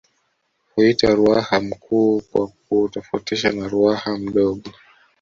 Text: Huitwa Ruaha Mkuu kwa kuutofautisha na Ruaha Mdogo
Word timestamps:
Huitwa 0.75 1.15
Ruaha 1.15 1.59
Mkuu 1.61 2.21
kwa 2.21 2.47
kuutofautisha 2.47 3.51
na 3.51 3.67
Ruaha 3.67 4.17
Mdogo 4.17 4.69